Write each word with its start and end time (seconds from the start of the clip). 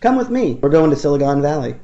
Come 0.00 0.14
with 0.14 0.30
me. 0.30 0.54
We're 0.62 0.68
going 0.68 0.90
to 0.90 0.96
Silicon 0.96 1.42
Valley. 1.42 1.74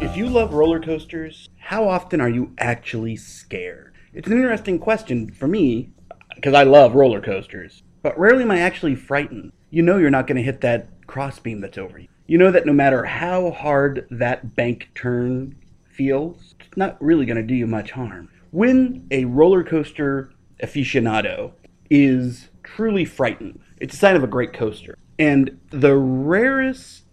If 0.00 0.16
you 0.16 0.26
love 0.28 0.52
roller 0.52 0.80
coasters, 0.80 1.48
how 1.58 1.86
often 1.86 2.20
are 2.20 2.28
you 2.28 2.52
actually 2.58 3.14
scared? 3.14 3.94
It's 4.12 4.26
an 4.26 4.32
interesting 4.32 4.80
question 4.80 5.30
for 5.30 5.46
me 5.46 5.90
because 6.34 6.54
I 6.54 6.64
love 6.64 6.96
roller 6.96 7.20
coasters, 7.20 7.84
but 8.02 8.18
rarely 8.18 8.42
am 8.42 8.50
I 8.50 8.58
actually 8.58 8.96
frightened. 8.96 9.52
You 9.70 9.82
know 9.82 9.98
you're 9.98 10.10
not 10.10 10.26
going 10.26 10.38
to 10.38 10.42
hit 10.42 10.60
that 10.62 10.88
crossbeam 11.06 11.60
that's 11.60 11.78
over 11.78 12.00
you. 12.00 12.08
You 12.26 12.38
know 12.38 12.50
that 12.50 12.66
no 12.66 12.72
matter 12.72 13.04
how 13.04 13.52
hard 13.52 14.08
that 14.10 14.56
bank 14.56 14.88
turn 14.96 15.54
feels, 15.88 16.56
it's 16.58 16.76
not 16.76 17.00
really 17.00 17.26
going 17.26 17.36
to 17.36 17.44
do 17.44 17.54
you 17.54 17.68
much 17.68 17.92
harm. 17.92 18.28
When 18.50 19.06
a 19.12 19.24
roller 19.26 19.62
coaster 19.62 20.32
aficionado 20.60 21.52
is 21.94 22.48
truly 22.64 23.04
frightening. 23.04 23.60
it's 23.80 23.94
a 23.94 23.96
sign 23.96 24.16
of 24.16 24.24
a 24.24 24.26
great 24.26 24.52
coaster. 24.52 24.98
And 25.16 25.60
the 25.70 25.94
rarest 25.94 27.04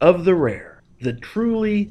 of 0.00 0.24
the 0.24 0.36
rare, 0.36 0.80
the 1.00 1.12
truly 1.12 1.90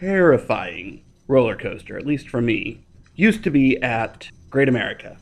terrifying 0.00 1.04
roller 1.28 1.54
coaster, 1.54 1.96
at 1.96 2.04
least 2.04 2.28
for 2.28 2.40
me, 2.40 2.84
used 3.14 3.44
to 3.44 3.50
be 3.50 3.80
at 3.80 4.28
Great 4.50 4.68
America, 4.68 5.18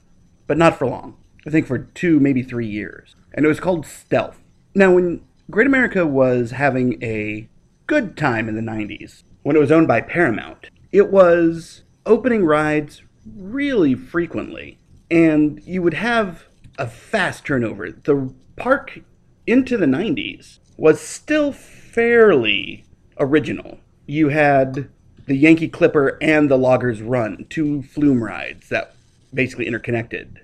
but 0.46 0.56
not 0.56 0.78
for 0.78 0.86
long. 0.86 1.18
I 1.46 1.50
think 1.50 1.66
for 1.66 1.78
two, 1.78 2.20
maybe 2.20 2.42
three 2.42 2.66
years. 2.66 3.14
And 3.34 3.44
it 3.44 3.48
was 3.48 3.60
called 3.60 3.84
Stealth. 3.84 4.38
Now, 4.74 4.94
when 4.94 5.20
Great 5.50 5.66
America 5.66 6.06
was 6.06 6.52
having 6.52 7.02
a 7.02 7.50
good 7.86 8.16
time 8.16 8.48
in 8.48 8.54
the 8.54 8.62
90s, 8.62 9.24
when 9.42 9.56
it 9.56 9.60
was 9.60 9.70
owned 9.70 9.88
by 9.88 10.00
Paramount, 10.00 10.70
it 10.90 11.10
was 11.10 11.84
opening 12.06 12.46
rides 12.46 13.02
really 13.36 13.94
frequently. 13.94 14.78
And 15.10 15.62
you 15.64 15.82
would 15.82 15.94
have 15.94 16.46
a 16.78 16.86
fast 16.86 17.44
turnover. 17.44 17.90
The 17.90 18.32
park 18.56 19.00
into 19.46 19.76
the 19.76 19.86
90s 19.86 20.58
was 20.76 21.00
still 21.00 21.52
fairly 21.52 22.84
original 23.18 23.78
you 24.06 24.28
had 24.28 24.88
the 25.26 25.36
Yankee 25.36 25.68
Clipper 25.68 26.16
and 26.20 26.48
the 26.48 26.56
Loggers 26.56 27.02
Run, 27.02 27.46
two 27.50 27.82
flume 27.82 28.22
rides 28.22 28.68
that 28.68 28.94
basically 29.34 29.66
interconnected. 29.66 30.40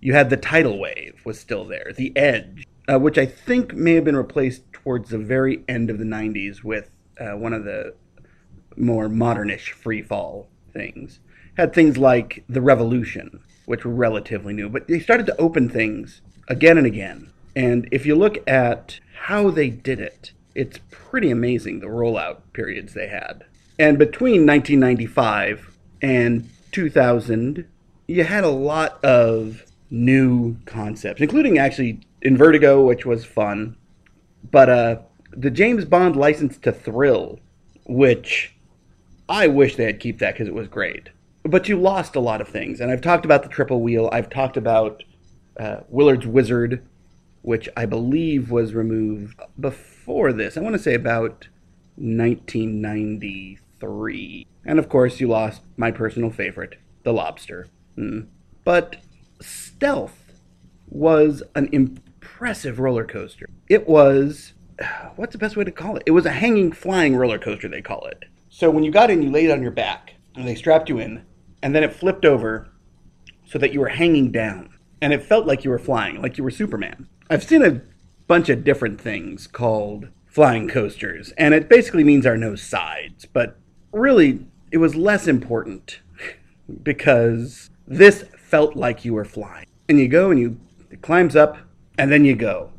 You 0.00 0.12
had 0.12 0.30
the 0.30 0.36
Tidal 0.36 0.78
Wave 0.78 1.20
was 1.24 1.40
still 1.40 1.64
there, 1.64 1.92
the 1.96 2.14
Edge, 2.16 2.66
uh, 2.90 2.98
which 2.98 3.18
I 3.18 3.26
think 3.26 3.74
may 3.74 3.94
have 3.94 4.04
been 4.04 4.16
replaced 4.16 4.70
towards 4.72 5.10
the 5.10 5.18
very 5.18 5.64
end 5.68 5.90
of 5.90 5.98
the 5.98 6.04
90s 6.04 6.62
with 6.62 6.90
uh, 7.18 7.32
one 7.32 7.52
of 7.52 7.64
the 7.64 7.94
more 8.76 9.08
modernish 9.08 9.70
free 9.70 10.02
fall 10.02 10.48
things. 10.72 11.20
Had 11.56 11.72
things 11.72 11.98
like 11.98 12.44
the 12.48 12.60
Revolution, 12.60 13.40
which 13.70 13.84
were 13.84 13.92
relatively 13.92 14.52
new, 14.52 14.68
but 14.68 14.88
they 14.88 14.98
started 14.98 15.26
to 15.26 15.40
open 15.40 15.68
things 15.68 16.22
again 16.48 16.76
and 16.76 16.88
again. 16.88 17.30
And 17.54 17.88
if 17.92 18.04
you 18.04 18.16
look 18.16 18.36
at 18.48 18.98
how 19.26 19.48
they 19.48 19.70
did 19.70 20.00
it, 20.00 20.32
it's 20.56 20.80
pretty 20.90 21.30
amazing 21.30 21.78
the 21.78 21.86
rollout 21.86 22.38
periods 22.52 22.94
they 22.94 23.06
had. 23.06 23.44
And 23.78 23.96
between 23.96 24.44
1995 24.44 25.78
and 26.02 26.50
2000, 26.72 27.64
you 28.08 28.24
had 28.24 28.42
a 28.42 28.48
lot 28.48 28.98
of 29.04 29.64
new 29.88 30.56
concepts, 30.64 31.20
including 31.20 31.58
actually 31.58 32.00
Invertigo, 32.24 32.84
which 32.84 33.06
was 33.06 33.24
fun, 33.24 33.76
but 34.50 34.68
uh, 34.68 34.96
the 35.30 35.48
James 35.48 35.84
Bond 35.84 36.16
license 36.16 36.58
to 36.58 36.72
Thrill, 36.72 37.38
which 37.86 38.52
I 39.28 39.46
wish 39.46 39.76
they 39.76 39.84
had 39.84 40.00
keep 40.00 40.18
that 40.18 40.34
because 40.34 40.48
it 40.48 40.54
was 40.54 40.66
great. 40.66 41.10
But 41.42 41.68
you 41.68 41.80
lost 41.80 42.16
a 42.16 42.20
lot 42.20 42.40
of 42.40 42.48
things, 42.48 42.80
and 42.80 42.90
I've 42.90 43.00
talked 43.00 43.24
about 43.24 43.42
the 43.42 43.48
triple 43.48 43.80
wheel. 43.80 44.10
I've 44.12 44.28
talked 44.28 44.56
about 44.56 45.04
uh, 45.58 45.80
Willard's 45.88 46.26
Whizzer, 46.26 46.82
which 47.42 47.68
I 47.76 47.86
believe 47.86 48.50
was 48.50 48.74
removed 48.74 49.38
before 49.58 50.32
this. 50.32 50.56
I 50.56 50.60
want 50.60 50.74
to 50.74 50.78
say 50.78 50.94
about 50.94 51.48
1993. 51.96 54.46
And 54.64 54.78
of 54.78 54.88
course, 54.88 55.20
you 55.20 55.28
lost 55.28 55.62
my 55.76 55.90
personal 55.90 56.30
favorite, 56.30 56.76
the 57.02 57.12
lobster. 57.12 57.66
Mm. 57.96 58.28
But 58.64 58.96
Stealth 59.40 60.32
was 60.88 61.42
an 61.54 61.68
impressive 61.72 62.78
roller 62.78 63.04
coaster. 63.04 63.48
It 63.68 63.88
was, 63.88 64.52
what's 65.16 65.32
the 65.32 65.38
best 65.38 65.56
way 65.56 65.64
to 65.64 65.72
call 65.72 65.96
it? 65.96 66.02
It 66.06 66.12
was 66.12 66.26
a 66.26 66.32
hanging 66.32 66.72
flying 66.72 67.16
roller 67.16 67.38
coaster, 67.38 67.68
they 67.68 67.82
call 67.82 68.06
it. 68.06 68.24
So 68.48 68.70
when 68.70 68.84
you 68.84 68.90
got 68.90 69.10
in, 69.10 69.22
you 69.22 69.30
laid 69.30 69.50
on 69.50 69.62
your 69.62 69.70
back, 69.70 70.14
and 70.34 70.46
they 70.46 70.54
strapped 70.54 70.88
you 70.88 70.98
in, 70.98 71.24
and 71.62 71.74
then 71.74 71.82
it 71.82 71.94
flipped 71.94 72.24
over 72.24 72.68
so 73.44 73.58
that 73.58 73.72
you 73.72 73.80
were 73.80 73.88
hanging 73.88 74.30
down. 74.30 74.70
And 75.00 75.12
it 75.12 75.22
felt 75.22 75.46
like 75.46 75.64
you 75.64 75.70
were 75.70 75.78
flying, 75.78 76.20
like 76.20 76.38
you 76.38 76.44
were 76.44 76.50
Superman. 76.50 77.08
I've 77.28 77.44
seen 77.44 77.64
a 77.64 77.80
bunch 78.26 78.48
of 78.48 78.64
different 78.64 79.00
things 79.00 79.46
called 79.46 80.08
flying 80.26 80.68
coasters, 80.68 81.32
and 81.32 81.54
it 81.54 81.68
basically 81.68 82.04
means 82.04 82.24
there 82.24 82.34
are 82.34 82.38
no 82.38 82.54
sides, 82.54 83.24
but 83.24 83.58
really, 83.92 84.46
it 84.70 84.78
was 84.78 84.94
less 84.94 85.26
important 85.26 86.00
because 86.82 87.70
this 87.86 88.24
felt 88.36 88.76
like 88.76 89.04
you 89.04 89.14
were 89.14 89.24
flying. 89.24 89.66
And 89.88 89.98
you 89.98 90.06
go 90.06 90.30
and 90.30 90.38
you, 90.38 90.60
it 90.90 91.02
climbs 91.02 91.34
up, 91.34 91.56
and 91.98 92.12
then 92.12 92.24
you 92.24 92.36
go. 92.36 92.72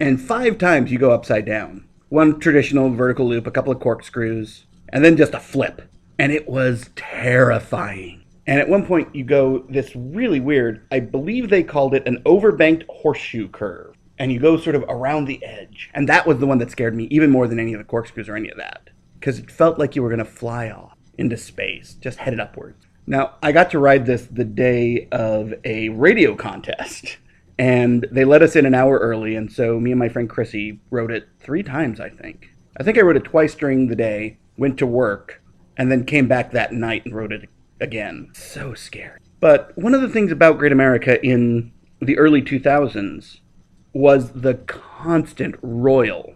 And 0.00 0.20
five 0.20 0.58
times 0.58 0.90
you 0.90 0.98
go 0.98 1.10
upside 1.10 1.44
down. 1.44 1.84
One 2.08 2.40
traditional 2.40 2.88
vertical 2.90 3.28
loop, 3.28 3.46
a 3.46 3.50
couple 3.50 3.72
of 3.72 3.80
corkscrews, 3.80 4.64
and 4.88 5.04
then 5.04 5.16
just 5.16 5.34
a 5.34 5.40
flip. 5.40 5.82
And 6.18 6.32
it 6.32 6.48
was 6.48 6.90
terrifying. 6.96 8.24
And 8.46 8.58
at 8.58 8.68
one 8.68 8.86
point, 8.86 9.14
you 9.14 9.24
go 9.24 9.66
this 9.68 9.94
really 9.94 10.40
weird, 10.40 10.86
I 10.90 11.00
believe 11.00 11.50
they 11.50 11.62
called 11.62 11.94
it 11.94 12.08
an 12.08 12.22
overbanked 12.24 12.84
horseshoe 12.88 13.48
curve. 13.48 13.94
And 14.18 14.32
you 14.32 14.40
go 14.40 14.56
sort 14.56 14.74
of 14.74 14.84
around 14.88 15.26
the 15.26 15.44
edge. 15.44 15.90
And 15.94 16.08
that 16.08 16.26
was 16.26 16.38
the 16.38 16.46
one 16.46 16.58
that 16.58 16.70
scared 16.70 16.96
me 16.96 17.04
even 17.04 17.30
more 17.30 17.46
than 17.46 17.60
any 17.60 17.74
of 17.74 17.78
the 17.78 17.84
corkscrews 17.84 18.28
or 18.28 18.36
any 18.36 18.50
of 18.50 18.56
that. 18.56 18.90
Because 19.20 19.38
it 19.38 19.50
felt 19.50 19.78
like 19.78 19.94
you 19.94 20.02
were 20.02 20.08
going 20.08 20.18
to 20.18 20.24
fly 20.24 20.70
off 20.70 20.96
into 21.18 21.36
space, 21.36 21.94
just 22.00 22.18
headed 22.18 22.40
upwards. 22.40 22.86
Now, 23.06 23.34
I 23.42 23.52
got 23.52 23.70
to 23.72 23.78
ride 23.78 24.06
this 24.06 24.26
the 24.26 24.44
day 24.44 25.08
of 25.12 25.54
a 25.64 25.90
radio 25.90 26.34
contest. 26.34 27.18
And 27.60 28.06
they 28.12 28.24
let 28.24 28.42
us 28.42 28.54
in 28.54 28.66
an 28.66 28.74
hour 28.74 28.98
early. 28.98 29.34
And 29.34 29.50
so 29.50 29.80
me 29.80 29.90
and 29.90 29.98
my 29.98 30.08
friend 30.08 30.30
Chrissy 30.30 30.78
rode 30.92 31.10
it 31.10 31.28
three 31.40 31.64
times, 31.64 31.98
I 31.98 32.08
think. 32.08 32.50
I 32.76 32.84
think 32.84 32.96
I 32.96 33.00
rode 33.00 33.16
it 33.16 33.24
twice 33.24 33.56
during 33.56 33.88
the 33.88 33.96
day, 33.96 34.38
went 34.56 34.78
to 34.78 34.86
work, 34.86 35.42
and 35.78 35.90
then 35.90 36.04
came 36.04 36.28
back 36.28 36.50
that 36.50 36.72
night 36.72 37.06
and 37.06 37.14
wrote 37.14 37.32
it 37.32 37.48
again. 37.80 38.30
So 38.34 38.74
scary. 38.74 39.20
But 39.40 39.72
one 39.78 39.94
of 39.94 40.02
the 40.02 40.08
things 40.08 40.32
about 40.32 40.58
Great 40.58 40.72
America 40.72 41.24
in 41.24 41.72
the 42.00 42.18
early 42.18 42.42
2000s 42.42 43.38
was 43.92 44.32
the 44.32 44.54
constant 44.54 45.54
royal 45.62 46.34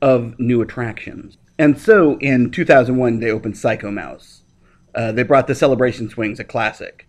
of 0.00 0.38
new 0.38 0.60
attractions. 0.60 1.38
And 1.58 1.78
so 1.78 2.18
in 2.18 2.50
2001, 2.50 3.20
they 3.20 3.30
opened 3.30 3.56
Psycho 3.56 3.90
Mouse. 3.90 4.42
Uh, 4.94 5.12
they 5.12 5.22
brought 5.22 5.46
the 5.46 5.54
Celebration 5.54 6.08
Swings, 6.08 6.40
a 6.40 6.44
classic. 6.44 7.08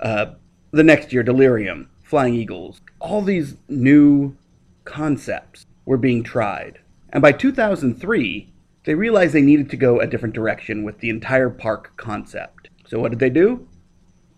Uh, 0.00 0.26
the 0.70 0.84
next 0.84 1.12
year, 1.12 1.22
Delirium, 1.22 1.90
Flying 2.02 2.34
Eagles. 2.34 2.80
All 3.00 3.22
these 3.22 3.56
new 3.68 4.36
concepts 4.84 5.66
were 5.84 5.96
being 5.96 6.22
tried. 6.22 6.78
And 7.10 7.20
by 7.20 7.32
2003, 7.32 8.52
they 8.84 8.94
realized 8.94 9.32
they 9.32 9.42
needed 9.42 9.70
to 9.70 9.76
go 9.76 10.00
a 10.00 10.06
different 10.06 10.34
direction 10.34 10.84
with 10.84 11.00
the 11.00 11.10
entire 11.10 11.50
park 11.50 11.92
concept. 11.96 12.70
So 12.86 12.98
what 12.98 13.10
did 13.10 13.18
they 13.18 13.30
do? 13.30 13.68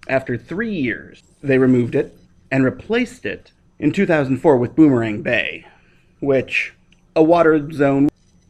After 0.09 0.37
three 0.37 0.75
years, 0.75 1.23
they 1.43 1.59
removed 1.59 1.95
it 1.95 2.17
and 2.51 2.65
replaced 2.65 3.25
it 3.25 3.53
in 3.79 3.93
2004 3.93 4.57
with 4.57 4.75
Boomerang 4.75 5.23
Bay, 5.23 5.67
which 6.21 6.75
a 7.15 7.23
water 7.23 7.71
zone. 7.73 8.09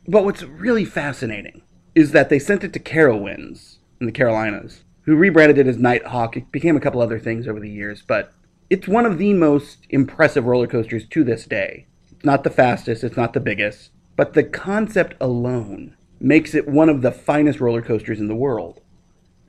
But 0.08 0.24
what's 0.24 0.42
really 0.42 0.84
fascinating 0.84 1.62
is 1.94 2.12
that 2.12 2.28
they 2.28 2.38
sent 2.38 2.64
it 2.64 2.72
to 2.72 2.80
Carowinds 2.80 3.76
in 4.00 4.06
the 4.06 4.12
Carolinas, 4.12 4.84
who 5.02 5.16
rebranded 5.16 5.58
it 5.58 5.66
as 5.66 5.76
Nighthawk. 5.76 6.36
It 6.36 6.50
became 6.52 6.76
a 6.76 6.80
couple 6.80 7.02
other 7.02 7.18
things 7.18 7.46
over 7.46 7.60
the 7.60 7.70
years, 7.70 8.02
but 8.06 8.32
it's 8.70 8.88
one 8.88 9.04
of 9.04 9.18
the 9.18 9.34
most 9.34 9.86
impressive 9.90 10.46
roller 10.46 10.66
coasters 10.66 11.06
to 11.08 11.24
this 11.24 11.44
day. 11.44 11.86
It's 12.10 12.24
not 12.24 12.44
the 12.44 12.50
fastest, 12.50 13.04
it's 13.04 13.16
not 13.16 13.32
the 13.32 13.40
biggest, 13.40 13.90
but 14.20 14.34
the 14.34 14.44
concept 14.44 15.14
alone 15.18 15.96
makes 16.20 16.54
it 16.54 16.68
one 16.68 16.90
of 16.90 17.00
the 17.00 17.10
finest 17.10 17.58
roller 17.58 17.80
coasters 17.80 18.20
in 18.20 18.28
the 18.28 18.34
world. 18.34 18.78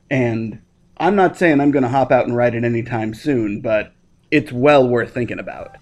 And 0.10 0.62
I'm 0.96 1.14
not 1.14 1.36
saying 1.36 1.60
I'm 1.60 1.72
going 1.72 1.84
to 1.84 1.90
hop 1.90 2.10
out 2.10 2.26
and 2.26 2.38
ride 2.38 2.56
it 2.56 2.64
anytime 2.64 3.14
soon, 3.14 3.60
but 3.60 3.92
it's 4.32 4.54
well 4.54 4.88
worth 4.88 5.14
thinking 5.14 5.40
about. 5.40 5.76